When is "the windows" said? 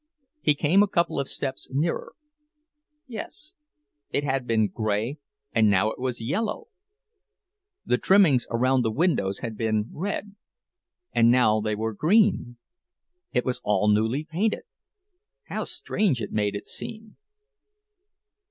8.81-9.41